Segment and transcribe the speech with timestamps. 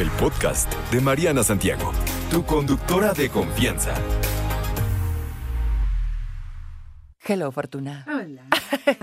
[0.00, 1.92] el podcast de Mariana Santiago,
[2.30, 3.94] tu conductora de confianza.
[7.26, 8.06] Hello, Fortuna.
[8.06, 8.44] Hola.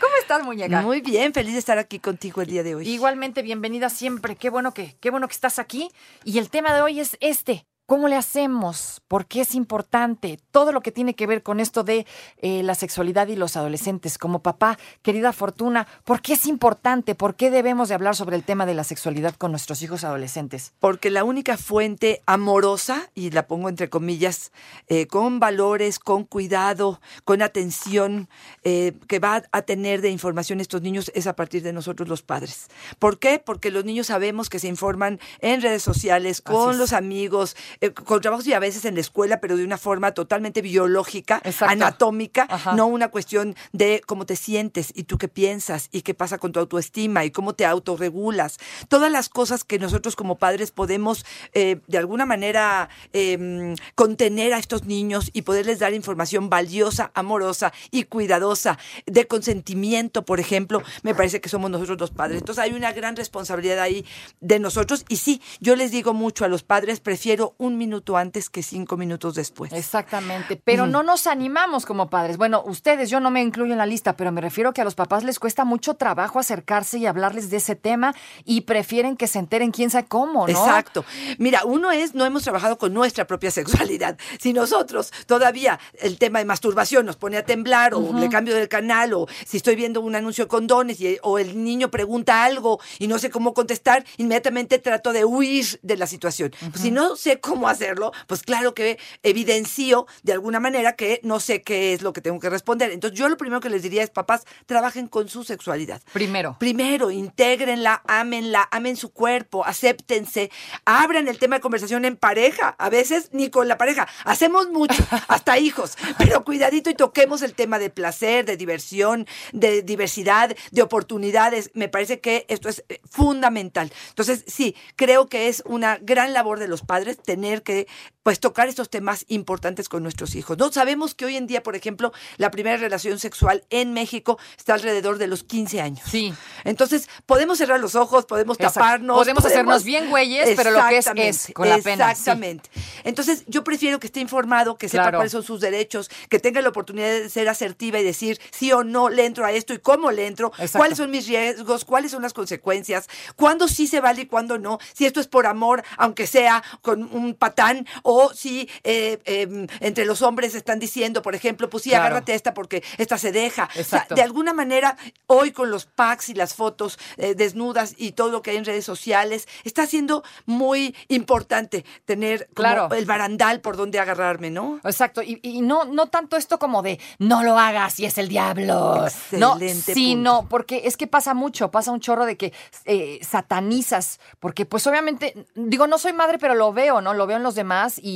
[0.00, 0.80] ¿Cómo estás, muñeca?
[0.80, 2.88] Muy bien, feliz de estar aquí contigo el día de hoy.
[2.88, 4.34] Igualmente, bienvenida siempre.
[4.34, 5.90] Qué bueno que, qué bueno que estás aquí.
[6.24, 7.66] Y el tema de hoy es este.
[7.88, 9.00] ¿Cómo le hacemos?
[9.08, 10.38] ¿Por qué es importante?
[10.50, 12.06] Todo lo que tiene que ver con esto de
[12.36, 14.18] eh, la sexualidad y los adolescentes.
[14.18, 17.14] Como papá, querida Fortuna, ¿por qué es importante?
[17.14, 20.74] ¿Por qué debemos de hablar sobre el tema de la sexualidad con nuestros hijos adolescentes?
[20.80, 24.52] Porque la única fuente amorosa, y la pongo entre comillas,
[24.88, 28.28] eh, con valores, con cuidado, con atención,
[28.64, 32.20] eh, que va a tener de información estos niños es a partir de nosotros los
[32.20, 32.66] padres.
[32.98, 33.38] ¿Por qué?
[33.38, 38.20] Porque los niños sabemos que se informan en redes sociales, con los amigos, eh, con
[38.20, 41.72] trabajos y a veces en la escuela, pero de una forma totalmente biológica, Exacto.
[41.72, 42.74] anatómica, Ajá.
[42.74, 46.52] no una cuestión de cómo te sientes y tú qué piensas y qué pasa con
[46.52, 48.58] tu autoestima y cómo te autorregulas.
[48.88, 54.58] Todas las cosas que nosotros como padres podemos eh, de alguna manera eh, contener a
[54.58, 61.14] estos niños y poderles dar información valiosa, amorosa y cuidadosa de consentimiento, por ejemplo, me
[61.14, 62.38] parece que somos nosotros los padres.
[62.38, 64.04] Entonces hay una gran responsabilidad ahí
[64.40, 68.48] de nosotros y sí, yo les digo mucho a los padres, prefiero un minuto antes
[68.50, 69.72] que cinco minutos después.
[69.72, 72.36] Exactamente, pero no nos animamos como padres.
[72.36, 74.94] Bueno, ustedes, yo no me incluyo en la lista, pero me refiero que a los
[74.94, 79.38] papás les cuesta mucho trabajo acercarse y hablarles de ese tema y prefieren que se
[79.38, 80.48] enteren quién sabe cómo, ¿no?
[80.48, 81.04] Exacto.
[81.38, 84.18] Mira, uno es, no hemos trabajado con nuestra propia sexualidad.
[84.38, 88.68] Si nosotros todavía el tema de masturbación nos pone a temblar o le cambio del
[88.68, 92.80] canal o si estoy viendo un anuncio de condones y, o el niño pregunta algo
[92.98, 96.52] y no sé cómo contestar, inmediatamente trato de huir de la situación.
[96.70, 101.40] Pues si no sé cómo hacerlo, pues claro que evidencio de alguna manera que no
[101.40, 102.90] sé qué es lo que tengo que responder.
[102.90, 106.02] Entonces yo lo primero que les diría es, papás, trabajen con su sexualidad.
[106.12, 106.56] Primero.
[106.58, 110.50] Primero, intégrenla, ámenla, amen su cuerpo, acéptense,
[110.84, 115.02] abran el tema de conversación en pareja, a veces ni con la pareja, hacemos mucho,
[115.28, 120.82] hasta hijos, pero cuidadito y toquemos el tema de placer, de diversión, de diversidad, de
[120.82, 123.90] oportunidades, me parece que esto es eh, fundamental.
[124.10, 127.86] Entonces, sí, creo que es una gran labor de los padres tener que
[128.28, 130.58] pues tocar estos temas importantes con nuestros hijos.
[130.58, 134.74] No sabemos que hoy en día, por ejemplo, la primera relación sexual en México está
[134.74, 136.06] alrededor de los 15 años.
[136.10, 136.34] Sí.
[136.64, 138.80] Entonces, podemos cerrar los ojos, podemos Exacto.
[138.80, 139.16] taparnos.
[139.16, 142.10] Podemos hacernos bien güeyes, pero lo que es, es, con la pena, sí.
[142.10, 142.68] Exactamente.
[143.04, 145.18] Entonces, yo prefiero que esté informado, que sepa Claro.
[145.20, 148.84] cuáles son sus derechos, que tenga la oportunidad de ser asertiva y decir sí o
[148.84, 150.76] no le entro a esto y cómo le entro, Exacto.
[150.76, 154.78] cuáles son mis riesgos, cuáles son las consecuencias, cuándo sí se vale y cuándo no,
[154.92, 160.04] si esto es por amor, aunque sea con un patán, o si eh, eh, entre
[160.04, 162.04] los hombres están diciendo, por ejemplo, pues sí, Claro.
[162.06, 163.68] agárrate a esta porque esta se deja.
[163.78, 164.96] O sea, de alguna manera,
[165.26, 168.64] hoy con los packs y las fotos eh, desnudas y todo lo que hay en
[168.64, 172.88] redes sociales, está siendo muy importante tener como Claro.
[172.94, 174.80] el barandal por donde agarrarme, ¿no?
[174.84, 178.28] Exacto, y, y no, no tanto esto como de no lo hagas y es el
[178.28, 179.06] diablo.
[179.06, 180.48] Excelente no, sino punto.
[180.48, 182.52] porque es que pasa mucho, pasa un chorro de que
[182.84, 187.14] eh, satanizas, porque pues obviamente, digo, no soy madre, pero lo veo, ¿no?
[187.14, 188.07] Lo veo en los demás y,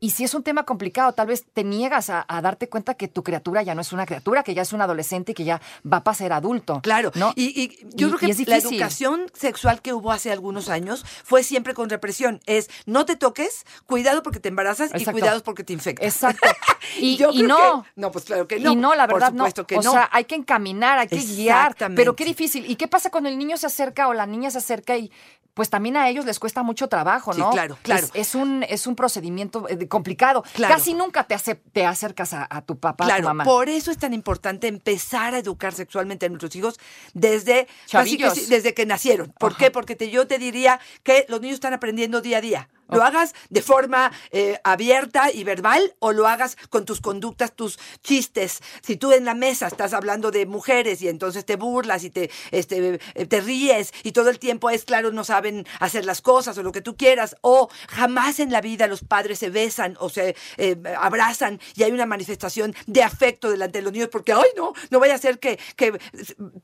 [0.00, 3.08] y si es un tema complicado, tal vez te niegas a, a darte cuenta que
[3.08, 5.60] tu criatura ya no es una criatura, que ya es un adolescente y que ya
[5.90, 6.80] va a ser adulto.
[6.82, 7.32] Claro, ¿no?
[7.36, 11.42] y, y yo Y- creo que la educación sexual que hubo hace algunos años fue
[11.42, 12.40] siempre con represión.
[12.46, 15.12] Es no te toques, cuidado porque te embarazas y Exacto.
[15.20, 16.06] cuidado porque te infectas.
[16.06, 16.48] Exacto.
[16.98, 17.82] Y, yo y creo no.
[17.82, 18.72] que- no, pues claro que no.
[18.72, 19.44] Y no, la Por verdad no.
[19.66, 19.92] que o no.
[19.92, 21.74] sea, hay que encaminar, hay que guiar.
[21.94, 22.64] Pero qué difícil.
[22.70, 25.10] ¿Y qué pasa cuando el niño se acerca o la niña se acerca y
[25.54, 27.50] pues también a ellos les cuesta mucho trabajo, Sí, ¿no?
[27.50, 28.06] claro, claro.
[28.14, 29.27] Es, es un, es un procedimiento
[29.68, 30.42] eh, complicado.
[30.54, 30.74] Claro.
[30.74, 33.44] Casi nunca te, hace, te acercas a, a tu papá, a tu Claro, mamá.
[33.44, 36.78] por eso es tan importante empezar a educar sexualmente a nuestros hijos
[37.14, 39.32] desde, casi que desde que nacieron.
[39.38, 39.58] ¿Por Ajá.
[39.64, 39.70] qué?
[39.70, 42.68] Porque te- yo te diría que los niños están aprendiendo día a día.
[42.88, 47.78] Lo hagas de forma eh, abierta y verbal o lo hagas con tus conductas, tus
[48.02, 48.60] chistes.
[48.82, 52.30] Si tú en la mesa estás hablando de mujeres y entonces te burlas y te,
[52.50, 56.56] este, eh, te ríes y todo el tiempo es claro, no saben hacer las cosas
[56.56, 57.36] o lo que tú quieras.
[57.42, 61.92] O jamás en la vida los padres se besan o se eh, abrazan y hay
[61.92, 65.38] una manifestación de afecto delante de los niños porque, ay, no, no vaya a ser
[65.38, 65.98] que, que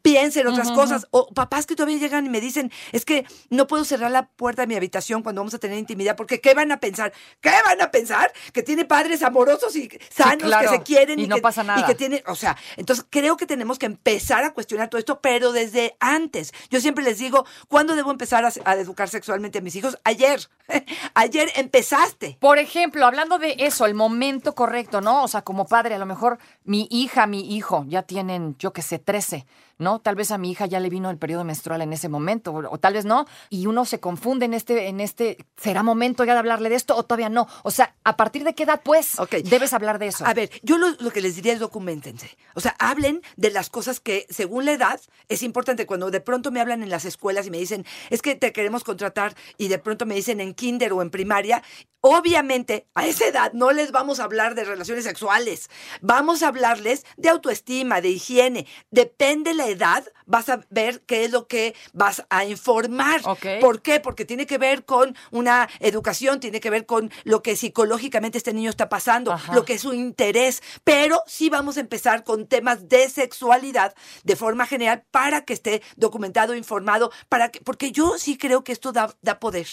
[0.03, 1.07] piensen otras cosas.
[1.11, 4.63] O papás que todavía llegan y me dicen, es que no puedo cerrar la puerta
[4.63, 7.13] de mi habitación cuando vamos a tener intimidad porque ¿qué van a pensar?
[7.41, 8.33] ¿Qué van a pensar?
[8.53, 10.71] Que tiene padres amorosos y sanos claro.
[10.71, 11.81] que se quieren Y no que, pasa nada.
[11.81, 15.21] Y que tienen, o sea, entonces creo que tenemos que empezar a cuestionar todo esto,
[15.21, 16.53] pero desde antes.
[16.71, 19.99] Yo siempre les digo, ¿cuándo debo empezar a, a educar sexualmente a mis hijos?
[20.05, 20.49] Ayer.
[21.15, 22.39] Ayer empezaste.
[22.41, 25.25] Por ejemplo, hablando de eso, el momento correcto, ¿no?
[25.25, 28.83] O sea, como padre, a lo mejor mi hija, mi hijo ya tienen, yo qué
[28.83, 29.47] sé, 13.
[29.79, 30.01] ¿no?
[30.01, 32.75] Tal vez a mi hija ya le vino el periodo menstrual en ese momento, o,
[32.75, 36.33] o tal vez no, y uno se confunde en este, en este, ¿será momento ya
[36.35, 37.49] de hablarle de esto o todavía no?
[37.63, 39.37] O sea, ¿a partir de qué edad, pues, Ok.
[39.45, 40.27] debes hablar de eso?
[40.27, 42.37] A ver, yo lo, lo que les diría es documentense.
[42.55, 45.87] O sea, hablen de las cosas que, según la edad, es importante.
[45.87, 48.85] Cuando de pronto me hablan en las escuelas y me dicen, es que te queremos
[48.85, 51.63] contratar, y de pronto me dicen en kinder o en primaria,
[52.01, 55.71] obviamente a esa edad no les vamos a hablar de relaciones sexuales.
[56.03, 58.67] Vamos a hablarles de autoestima, de higiene.
[58.91, 63.23] Depende la edad, vas a ver qué es lo que vas a informar.
[63.25, 63.47] Ok.
[63.61, 64.01] ¿Por qué?
[64.01, 65.94] Porque tiene que ver con una educación,
[66.41, 69.55] tiene que ver con lo que psicológicamente este niño está pasando, Ajá.
[69.55, 70.63] lo que es su interés.
[70.85, 73.95] Pero sí vamos a empezar con temas de sexualidad
[74.25, 78.73] de forma general para que esté documentado, informado, para que, porque yo sí creo que
[78.73, 79.67] esto da, da poder.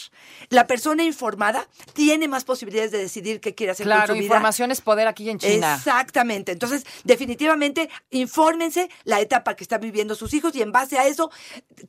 [0.50, 4.26] La persona informada tiene más posibilidades de decidir qué quiere hacer claro, con su vida.
[4.26, 5.76] información es poder aquí en China.
[5.76, 6.52] Exactamente.
[6.52, 11.32] Entonces, definitivamente, infórmense la etapa que están viviendo sus hijos y en base a eso,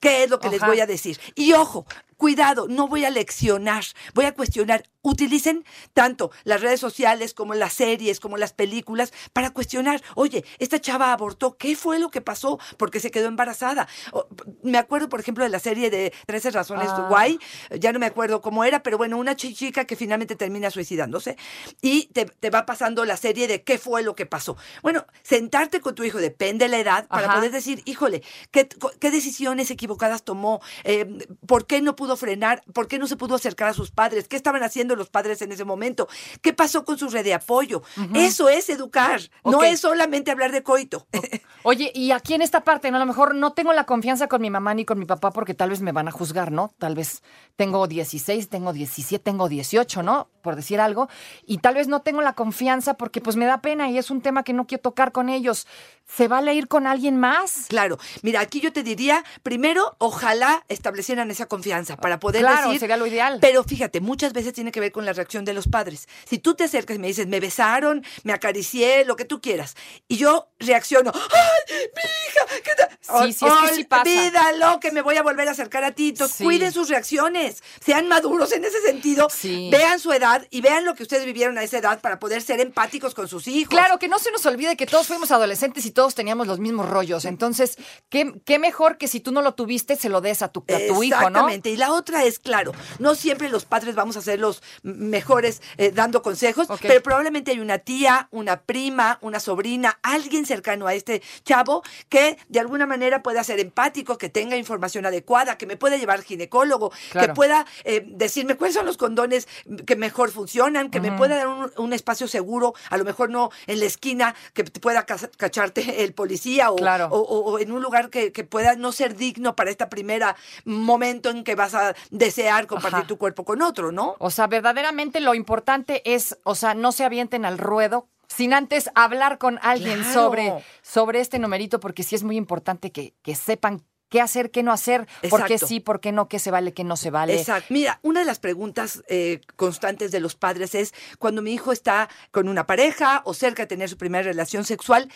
[0.00, 1.19] ¿qué es lo que les voy a decir?
[1.34, 1.87] Y ojo,
[2.23, 3.83] cuidado, no voy a leccionar,
[4.15, 4.85] voy a cuestionar.
[5.03, 5.65] Utilicen
[5.95, 11.13] tanto las redes sociales como las series, como las películas, para cuestionar, oye, esta chava
[11.13, 12.61] abortó, ¿qué fue lo que pasó?
[12.77, 13.89] Porque se quedó embarazada.
[14.13, 14.27] O,
[14.63, 17.07] me acuerdo, por ejemplo, de la serie de 13 razones Ah.
[17.09, 17.39] guay,
[17.79, 21.37] ya no me acuerdo cómo era, pero bueno, una chi- chica que finalmente termina suicidándose
[21.81, 24.57] y te, te va pasando la serie de qué fue lo que pasó.
[24.83, 27.37] Bueno, sentarte con tu hijo, depende de la edad, para Ajá.
[27.37, 28.23] poder decir, híjole,
[28.53, 28.69] ¿qué,
[29.01, 30.61] qué decisiones equivocadas tomó?
[30.85, 32.63] Eh, ¿Por qué no pudo frenar?
[32.73, 34.29] ¿Por qué no se pudo acercar a sus padres?
[34.29, 36.09] ¿Qué estaban haciendo los padres en ese momento?
[36.41, 37.83] ¿Qué pasó con su red de apoyo?
[38.15, 41.06] Eso es educar, no es solamente hablar de coito.
[41.65, 42.97] Oye, y aquí en esta parte, ¿no?
[42.97, 45.55] A lo mejor no tengo la confianza con mi mamá ni con mi papá porque
[45.55, 46.73] tal vez me van a juzgar, ¿no?
[46.79, 47.23] Tal vez
[47.56, 50.29] tengo 16, tengo 17, tengo 18, ¿no?
[50.43, 51.09] Por decir algo.
[51.47, 54.21] Y tal vez no tengo la confianza porque pues me da pena y es un
[54.23, 55.69] tema que no quiero tocar con ellos.
[56.05, 57.67] ¿Se vale ir con alguien más?
[57.69, 62.81] Claro, mira, aquí yo te diría, primero, ojalá establecieran esa confianza para poder Claro, decir.
[62.81, 63.39] sería lo ideal.
[63.41, 66.08] Pero fíjate, muchas veces tiene que con la reacción de los padres.
[66.25, 69.76] Si tú te acercas y me dices, me besaron, me acaricié, lo que tú quieras,
[70.08, 72.62] y yo reacciono, ¡ay, mi hija!
[72.64, 72.92] ¿qué tal?".
[73.03, 74.03] Sí, sí, es que sí pasa.
[74.03, 76.11] Olvídalo, que me voy a volver a acercar a ti.
[76.11, 76.45] Entonces, Sí.
[76.45, 79.69] cuiden sus reacciones, sean maduros en ese sentido, Sí.
[79.73, 82.61] vean su edad y vean lo que ustedes vivieron a esa edad para poder ser
[82.61, 83.71] empáticos con sus hijos.
[83.71, 86.89] Claro, que no se nos olvide que todos fuimos adolescentes y todos teníamos los mismos
[86.89, 87.25] rollos.
[87.25, 87.77] Entonces,
[88.09, 90.79] ¿qué, qué mejor que si tú no lo tuviste, se lo des a tu, a
[90.95, 91.27] tu hijo, ¿no?
[91.29, 91.71] Exactamente.
[91.71, 95.91] Y la otra es, claro, no siempre los padres vamos a ser los mejores eh,
[95.93, 101.21] dando consejos, pero probablemente hay una tía, una prima, una sobrina, alguien cercano a este
[101.45, 105.97] chavo que de alguna manera pueda ser empático, que tenga información adecuada, que me pueda
[105.97, 109.49] llevar al ginecólogo, que pueda eh, decirme cuáles son los condones
[109.87, 113.51] que mejor funcionan, que me pueda dar un, un espacio seguro, a lo mejor no
[113.67, 117.09] en la esquina, que te pueda ca- cacharte el policía o, Claro.
[117.11, 120.37] o- o, o en un lugar que, que pueda no ser digno para esta primera
[120.65, 123.07] momento en que vas a desear compartir Ajá.
[123.07, 124.17] tu cuerpo con otro, ¿no?
[124.19, 128.90] O sea, verdaderamente lo importante es, o sea, no se avienten al ruedo sin antes
[128.94, 130.12] hablar con alguien Claro.
[130.12, 130.52] sobre,
[130.82, 134.73] sobre este numerito, porque sí es muy importante que, que sepan qué hacer, qué no
[134.73, 137.34] hacer, por qué sí, por qué no, qué se vale, qué no se vale.
[137.38, 137.67] Exacto.
[137.70, 142.11] Mira, una de las preguntas eh, constantes de los padres es cuando mi hijo está
[142.31, 145.08] con una pareja o cerca de tener su primera relación sexual,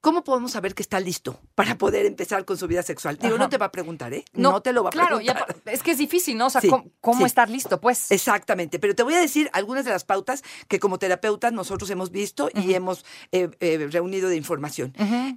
[0.00, 3.16] ¿cómo podemos saber que está listo para poder empezar con su vida sexual?
[3.18, 3.44] Digo, Ajá.
[3.44, 4.24] no te va a preguntar, ¿eh?
[4.32, 5.42] No, te lo va a claro, preguntar.
[5.42, 6.46] apa- es que es difícil, ¿no?
[6.46, 7.24] O sea, Sí, ¿cómo, cómo sí.
[7.24, 8.10] estar listo, pues?
[8.10, 12.10] Exactamente, pero te voy a decir algunas de las pautas que como terapeutas nosotros hemos
[12.10, 14.92] visto y hemos eh, eh, reunido de información.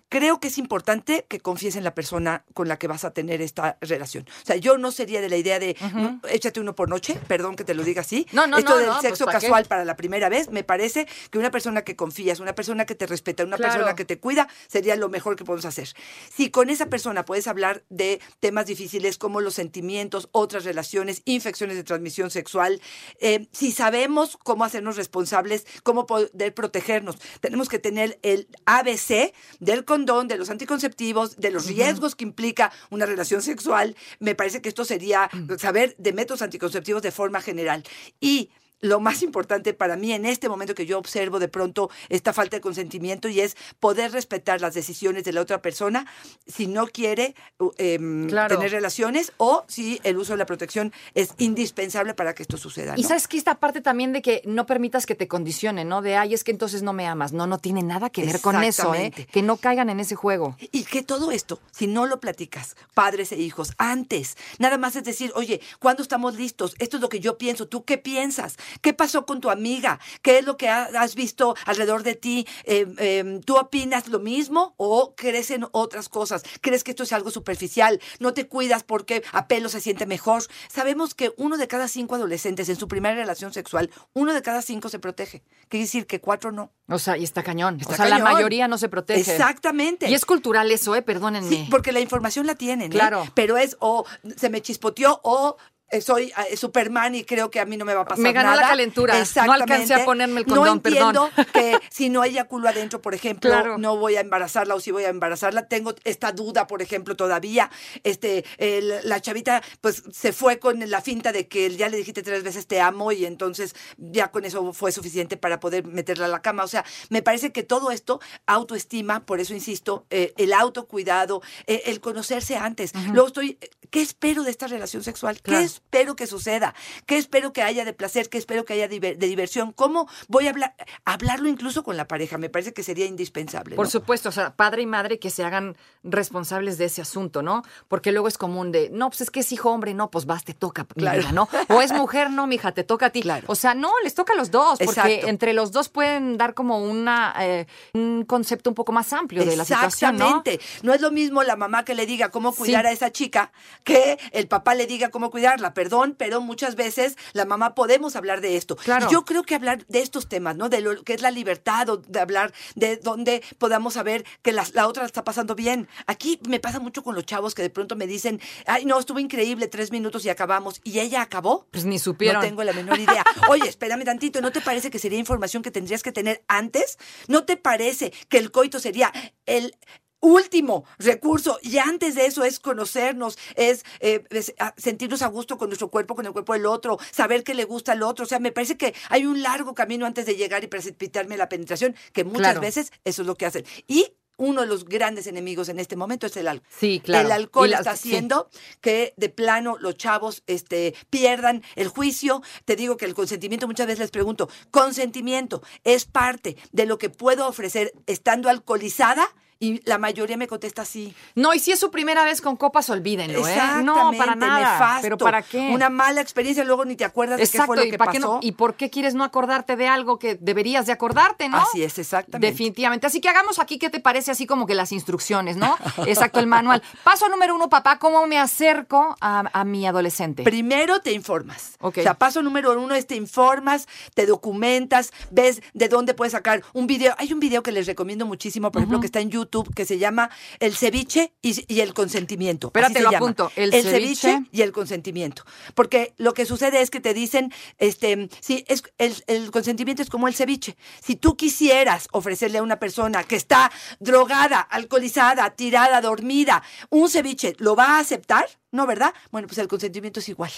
[0.09, 3.41] Creo que es importante que confíes en la persona con la que vas a tener
[3.41, 4.25] esta relación.
[4.43, 7.55] O sea, yo no sería de la idea de "No, échate uno por noche, perdón
[7.55, 8.27] que te lo diga así.
[8.31, 11.07] No, no, Esto no, del no, pues, sexo casual para la primera vez, me parece
[11.29, 13.73] que una persona que confías, una persona que te respeta, una Claro.
[13.73, 15.89] persona que te cuida, sería lo mejor que podemos hacer.
[16.33, 21.75] Si con esa persona puedes hablar de temas difíciles como los sentimientos, otras relaciones, infecciones
[21.75, 22.81] de transmisión sexual,
[23.19, 29.85] eh, si sabemos cómo hacernos responsables, cómo poder protegernos, tenemos que tener el ABC del
[29.85, 33.95] condón, de los anticonceptivos, de los riesgos que implica una relación sexual.
[34.19, 37.83] Me parece que esto sería saber de métodos anticonceptivos de forma general.
[38.19, 38.51] Y
[38.83, 42.57] lo más importante para mí en este momento que yo observo de pronto esta falta
[42.57, 46.05] de consentimiento y es poder respetar las decisiones de la otra persona
[46.45, 47.33] si no quiere
[47.77, 48.55] em, Claro.
[48.57, 52.95] tener relaciones o si el uso de la protección es indispensable para que esto suceda.
[52.97, 56.01] Y sabes que esta parte también de que no permitas que te condicionen, ¿no?
[56.01, 57.31] De, ay, es que entonces no me amas.
[57.31, 59.11] No, no tiene nada que ver con eso, ¿eh?
[59.31, 60.57] Que no caigan en ese juego.
[60.71, 65.05] Y que todo esto, si no lo platicas, padres e hijos, antes, nada más es
[65.05, 66.75] decir, oye, ¿cuándo estamos listos?
[66.79, 68.57] Esto es lo que yo pienso, ¿tú qué piensas?
[68.81, 69.99] ¿Qué pasó con tu amiga?
[70.21, 72.47] ¿Qué es lo que ha- has visto alrededor de ti?
[72.63, 76.43] Eh, eh, ¿Tú opinas lo mismo o crees en otras cosas?
[76.61, 77.99] ¿Crees que esto es algo superficial?
[78.19, 80.43] ¿No te cuidas porque a pelo se siente mejor?
[80.69, 84.61] Sabemos que uno de cada cinco adolescentes en su primera relación sexual, uno de cada
[84.61, 85.43] cinco se protege.
[85.69, 86.71] Quiere decir que cuatro no.
[86.89, 87.79] O sea, y está cañón.
[87.79, 89.19] Está o sea, la mayoría no se protege.
[89.31, 90.09] Exactamente.
[90.09, 91.01] Y es cultural eso, ¿eh?
[91.01, 91.49] Perdónenme.
[91.49, 92.95] Sí, porque la información la tienen, ¿eh?
[92.95, 93.25] Claro.
[93.33, 95.57] Pero es o se me chispoteó o
[96.01, 98.49] soy eh, Superman y creo que a mí no me va a pasar Me ganó
[98.51, 98.67] la nada.
[98.69, 99.13] calentura.
[99.15, 99.73] No Exactamente.
[99.73, 101.15] alcancé a ponerme el No condón, perdón.
[101.15, 103.77] entiendo que si no hay culo adentro, por ejemplo, Claro.
[103.77, 105.67] no voy a embarazarla o si voy a embarazarla.
[105.67, 107.69] Tengo esta duda, por ejemplo, todavía.
[108.03, 112.21] Este, el- la chavita, pues, se fue con la finta de que ya le dijiste
[112.23, 116.29] tres veces te amo y entonces ya con eso fue suficiente para poder meterla a
[116.29, 116.63] la cama.
[116.63, 121.83] O sea, me parece que todo esto, autoestima, por eso insisto, eh, el autocuidado, eh,
[121.85, 122.93] el conocerse antes.
[123.11, 123.57] Luego estoy,
[123.89, 125.39] ¿qué espero de esta relación sexual?
[125.41, 125.59] Claro.
[125.59, 126.73] ¿Qué espero que suceda?
[127.05, 128.29] ¿Qué espero que haya de placer?
[128.29, 129.71] ¿Qué espero que haya de diversión?
[129.73, 130.75] ¿Cómo voy a hablar,
[131.05, 132.37] hablarlo incluso con la pareja?
[132.39, 133.75] Me parece que sería indispensable.
[133.75, 137.61] Por supuesto, o sea, padre y madre que se hagan responsables de ese asunto, ¿no?
[137.87, 140.43] Porque luego es común de, no, pues es que es hijo hombre, no, pues vas,
[140.43, 141.31] te toca, Claro.
[141.31, 141.47] ¿no?
[141.69, 143.21] O es mujer, no, mija, te toca a ti.
[143.21, 143.45] Claro.
[143.47, 145.27] O sea, no, les toca a los dos, porque Exacto.
[145.27, 149.55] entre los dos pueden dar como una eh, un concepto un poco más amplio de
[149.55, 150.25] la situación, ¿no?
[150.25, 150.59] Exactamente.
[150.81, 150.93] ¿no?
[150.93, 152.87] es lo mismo la mamá que le diga cómo cuidar Sí.
[152.89, 153.51] a esa chica
[153.83, 155.62] que el papá le diga cómo cuidarla.
[155.73, 158.75] Perdón, pero muchas veces la mamá podemos hablar de esto.
[158.75, 159.07] Claro.
[159.09, 160.69] Y yo creo que hablar de estos temas, ¿no?
[160.69, 164.65] De lo que es la libertad, o de hablar de donde podamos saber que la,
[164.73, 165.87] la otra está pasando bien.
[166.07, 169.19] Aquí me pasa mucho con los chavos que de pronto me dicen, ay, no, estuvo
[169.19, 170.81] increíble, tres minutos y acabamos.
[170.83, 171.67] ¿Y ella acabó?
[171.71, 172.41] Pues ni supieron.
[172.41, 173.23] No tengo la menor idea.
[173.49, 176.97] Oye, espérame tantito, ¿no te parece que sería información que tendrías que tener antes?
[177.27, 179.11] ¿No te parece que el coito sería
[179.45, 179.75] el
[180.23, 185.57] último recurso y antes de eso es conocernos, es, eh, es, a- sentirnos a gusto
[185.57, 188.23] con nuestro cuerpo, con el cuerpo del otro, saber que le gusta al otro.
[188.23, 191.49] O sea, me parece que hay un largo camino antes de llegar y precipitarme la
[191.49, 192.61] penetración, que muchas Claro.
[192.61, 193.65] veces eso es lo que hacen.
[193.87, 196.67] Y uno de los grandes enemigos en este momento es el alcohol.
[196.79, 197.27] Sí, claro.
[197.27, 198.09] El alcohol está sí.
[198.09, 198.49] haciendo
[198.81, 202.41] que de plano los chavos este, pierdan el juicio.
[202.65, 207.09] Te digo que el consentimiento, muchas veces les pregunto, consentimiento es parte de lo que
[207.09, 209.27] puedo ofrecer estando alcoholizada
[209.63, 211.15] y la mayoría me contesta sí.
[211.35, 213.57] No, y si es su primera vez con copas, olvídenlo, ¿eh?
[213.81, 214.59] No, para nada.
[214.73, 215.01] nefasto.
[215.03, 215.69] ¿Pero para qué?
[215.71, 218.11] Una mala experiencia, luego ni te acuerdas de qué Exacto, fue lo ¿y que pasó.
[218.11, 218.39] qué no?
[218.41, 221.57] ¿Y por qué quieres no acordarte de algo que deberías de acordarte, no?
[221.59, 222.45] Así es, exactamente.
[222.51, 223.07] Definitivamente.
[223.07, 224.31] Así que hagamos aquí, ¿qué te parece?
[224.31, 225.77] Así como que las instrucciones, ¿no?
[226.07, 226.83] Exacto, el manual.
[227.05, 230.43] Paso número uno, papá, ¿cómo me acerco a, a mi adolescente?
[230.43, 231.75] Primero te informas.
[231.79, 231.99] Ok.
[231.99, 236.63] O sea, paso número uno es te informas, te documentas, ves de dónde puedes sacar
[236.73, 237.15] un video.
[237.17, 239.99] Hay un video que les recomiendo muchísimo, por ejemplo, que está en YouTube, que se
[239.99, 242.67] llama El ceviche y, y el consentimiento.
[242.67, 243.17] Espérate, lo llama.
[243.17, 243.51] apunto.
[243.55, 244.49] El ceviche ceviche.
[244.51, 245.43] y el consentimiento.
[245.75, 250.09] Porque lo que sucede es que te dicen, este, sí, es, el, el consentimiento es
[250.09, 250.75] como el ceviche.
[251.03, 257.55] Si tú quisieras ofrecerle a una persona que está drogada, alcoholizada, tirada, dormida, un ceviche,
[257.59, 258.47] ¿lo va a aceptar?
[258.73, 259.13] No, ¿verdad?
[259.31, 260.51] Bueno, pues el consentimiento es igual.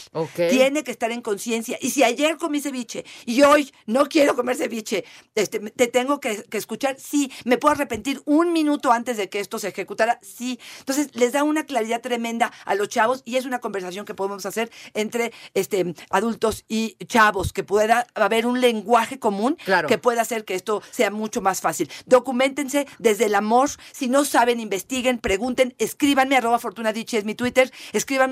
[0.49, 1.77] Tiene que estar en conciencia.
[1.81, 5.03] Y si ayer comí ceviche y hoy no quiero comer ceviche,
[5.35, 7.29] este, te tengo que, que escuchar, sí.
[7.43, 10.17] ¿Me puedo arrepentir un minuto antes de que esto se ejecutara?
[10.23, 10.59] Sí.
[10.79, 14.45] Entonces, les da una claridad tremenda a los chavos y es una conversación que podemos
[14.45, 19.89] hacer entre este, adultos y chavos, que pueda haber un lenguaje común Claro.
[19.89, 21.91] que pueda hacer que esto sea mucho más fácil.
[22.05, 23.69] Documentense desde el amor.
[23.91, 27.71] Si no saben, investiguen, pregunten, escríbanme, arroba Fortuna Dichi es mi Twitter.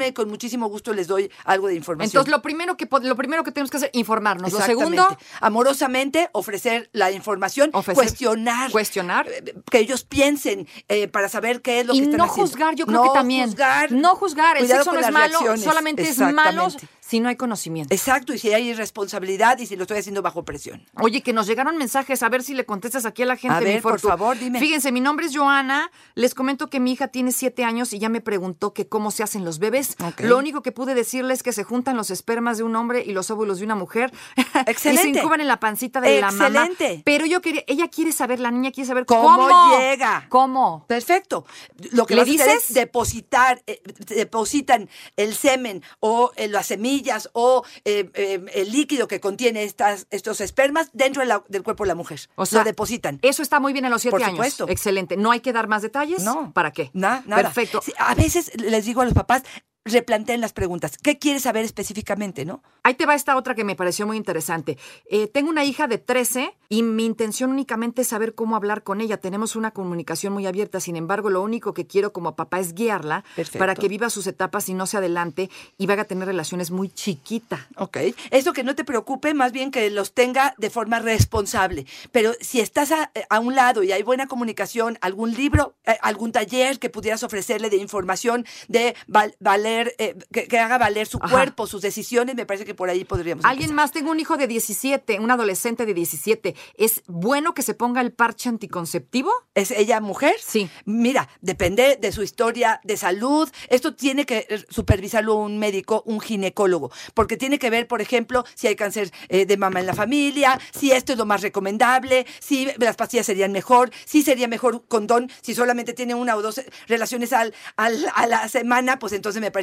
[0.07, 2.09] Y con muchísimo gusto les doy algo de información.
[2.09, 4.51] Entonces, lo primero que lo primero que tenemos que hacer, informarnos.
[4.53, 5.07] Lo segundo,
[5.41, 9.27] amorosamente ofrecer la información, Ofrecer- cuestionar, cuestionar.
[9.29, 12.49] eh, que ellos piensen eh, para saber qué es lo y que están no haciendo.
[12.51, 13.45] juzgar, yo creo No que también.
[13.49, 13.91] juzgar.
[13.91, 14.57] No juzgar.
[14.57, 16.67] El Cuidado sexo no es malo, solamente es malo.
[17.13, 17.93] Si no hay conocimiento.
[17.93, 20.83] Exacto, y si hay irresponsabilidad y si lo estoy haciendo bajo presión.
[20.99, 23.55] Oye, que nos llegaron mensajes, a ver si le contestas aquí a la gente.
[23.55, 24.59] A ver, por favor, dime.
[24.59, 25.91] Fíjense, mi nombre es Joana.
[26.15, 29.21] Les comento que mi hija tiene siete años y ya me preguntó que cómo se
[29.21, 29.95] hacen los bebés.
[30.17, 33.11] Lo único que pude decirle es que se juntan los espermas de un hombre y
[33.11, 34.11] los óvulos de una mujer.
[34.35, 34.41] y
[34.71, 35.03] Excelente.
[35.03, 36.47] se incuban en la pancita de la mamá.
[36.47, 37.03] Excelente.
[37.05, 40.25] Pero yo quería, ella quiere saber, la niña quiere saber ¿Cómo cómo, llega?
[40.29, 40.85] ¿Cómo?
[40.87, 41.45] Perfecto.
[41.91, 42.69] Lo que ¿Le dices?
[42.69, 46.71] es depositar, eh, depositan el semen o eh, las
[47.03, 51.63] semillas o eh, eh, el líquido que contiene estas, estos espermas dentro de la- del
[51.63, 52.19] cuerpo de la mujer.
[52.35, 53.19] O sea, lo depositan.
[53.21, 54.35] Eso está muy bien a los siete Por años.
[54.37, 54.67] supuesto.
[54.69, 55.17] Excelente.
[55.17, 56.23] ¿No hay que dar más detalles?
[56.23, 56.51] No.
[56.53, 56.89] ¿Para qué?
[56.93, 57.43] Na- nada.
[57.43, 57.81] Perfecto.
[57.83, 59.43] Sí, a veces les digo a los papás,
[59.85, 60.97] replanteen las preguntas.
[60.97, 62.63] ¿Qué quieres saber específicamente, no?
[62.83, 64.77] Ahí te va esta otra que me pareció muy interesante.
[65.09, 69.01] Eh, tengo una hija de 13 y mi intención únicamente es saber cómo hablar con
[69.01, 69.17] ella.
[69.17, 73.23] Tenemos una comunicación muy abierta, sin embargo, lo único que quiero como papá es guiarla
[73.35, 73.59] Perfecto.
[73.59, 76.89] para que viva sus etapas y no se adelante y vaya a tener relaciones muy
[76.89, 77.67] chiquita.
[77.77, 77.97] Ok.
[78.31, 81.85] Eso que no te preocupe, más bien que los tenga de forma responsable.
[82.11, 86.31] Pero si estás a, a un lado y hay buena comunicación, algún libro, eh, algún
[86.31, 91.17] taller que pudieras ofrecerle de información, de val- valer, eh, que, que haga valer su
[91.21, 91.33] Ajá.
[91.35, 93.75] cuerpo, sus decisiones, me parece que por ahí podríamos Alguien empezar.
[93.75, 96.55] más, tengo un hijo de 17, un adolescente de 17.
[96.75, 99.31] ¿Es bueno que se ponga el parche anticonceptivo?
[99.55, 100.35] ¿Es ella mujer?
[100.43, 100.69] Sí.
[100.85, 103.49] Mira, depende de su historia de salud.
[103.69, 108.43] Esto tiene que eh, supervisarlo un médico, un ginecólogo, porque tiene que ver, por ejemplo,
[108.55, 112.25] si hay cáncer eh, de mama en la familia, si esto es lo más recomendable,
[112.39, 116.61] si las pastillas serían mejor, si sería mejor condón, si solamente tiene una o dos
[116.87, 119.62] relaciones al, al- a la semana, pues entonces me parece